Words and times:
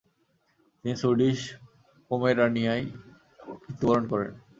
তিনি 0.77 0.93
সুইডিশ 1.01 1.39
পোমেরানিয়ায় 2.11 2.85
মৃত্যুবরণ 3.59 4.03
করেন। 4.11 4.31